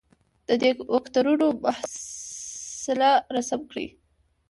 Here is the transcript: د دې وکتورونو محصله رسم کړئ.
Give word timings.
د 0.47 0.49
دې 0.61 0.71
وکتورونو 0.95 1.47
محصله 1.63 3.11
رسم 3.35 3.61
کړئ. 3.69 3.87